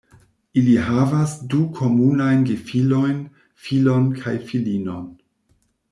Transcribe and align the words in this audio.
Ili 0.61 0.71
havas 0.85 1.35
du 1.51 1.59
komunajn 1.81 2.41
gefilojn, 2.51 3.19
filon 3.67 4.09
kaj 4.23 4.37
filinon. 4.49 5.09